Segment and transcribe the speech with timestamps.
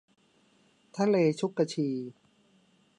[0.95, 1.89] ทะเลชุกชี